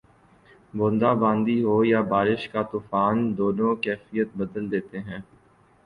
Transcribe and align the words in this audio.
بوندا 0.73 1.11
باندی 1.21 1.57
ہو 1.63 1.75
یا 1.85 2.01
بارش 2.11 2.41
کا 2.49 2.61
طوفان، 2.71 3.15
دونوں 3.37 3.73
کیفیت 3.83 4.29
بدل 4.37 4.63
دیتے 4.71 4.97
ہیں۔ 4.99 5.21